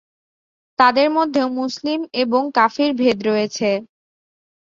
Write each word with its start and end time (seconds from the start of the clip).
তাদের 0.79 1.07
মধ্যেও 1.11 1.47
মুসলিম 1.59 1.99
এবং 2.23 2.41
কাফির 2.57 2.91
ভেদ 2.99 3.17
রয়েছে। 3.27 3.69